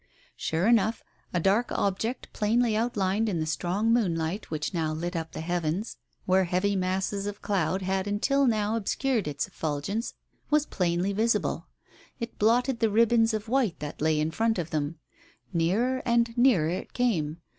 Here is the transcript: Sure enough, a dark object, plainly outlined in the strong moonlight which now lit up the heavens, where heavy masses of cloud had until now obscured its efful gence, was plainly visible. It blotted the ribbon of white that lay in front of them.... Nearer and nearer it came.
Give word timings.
Sure 0.35 0.65
enough, 0.67 1.03
a 1.31 1.39
dark 1.39 1.71
object, 1.71 2.27
plainly 2.33 2.75
outlined 2.75 3.29
in 3.29 3.39
the 3.39 3.45
strong 3.45 3.93
moonlight 3.93 4.49
which 4.49 4.73
now 4.73 4.91
lit 4.91 5.15
up 5.15 5.31
the 5.33 5.41
heavens, 5.41 5.97
where 6.25 6.45
heavy 6.45 6.75
masses 6.75 7.27
of 7.27 7.43
cloud 7.43 7.83
had 7.83 8.07
until 8.07 8.47
now 8.47 8.75
obscured 8.75 9.27
its 9.27 9.47
efful 9.47 9.79
gence, 9.79 10.13
was 10.49 10.65
plainly 10.65 11.13
visible. 11.13 11.67
It 12.19 12.39
blotted 12.39 12.79
the 12.79 12.89
ribbon 12.89 13.27
of 13.31 13.47
white 13.47 13.77
that 13.77 14.01
lay 14.01 14.19
in 14.19 14.31
front 14.31 14.57
of 14.57 14.71
them.... 14.71 14.97
Nearer 15.53 16.01
and 16.03 16.35
nearer 16.35 16.69
it 16.69 16.93
came. 16.93 17.37